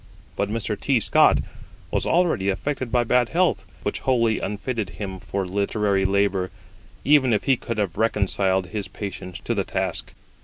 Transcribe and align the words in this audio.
But 0.35 0.49
Mr. 0.49 0.75
T. 0.79 0.99
Scott 0.99 1.41
was 1.91 2.07
already 2.07 2.49
affected 2.49 2.91
by 2.91 3.03
bad 3.03 3.29
health, 3.29 3.65
which 3.83 3.99
wholly 3.99 4.39
unfitted 4.39 4.89
him 4.97 5.19
for 5.19 5.45
literary 5.45 6.05
labour, 6.05 6.49
even 7.05 7.33
if 7.33 7.43
he 7.43 7.55
could 7.55 7.77
have 7.77 7.97
reconciled 7.97 8.65
his 8.69 8.87
patience 8.87 9.39
to 9.43 9.53
the 9.53 9.63
task. 9.63 10.15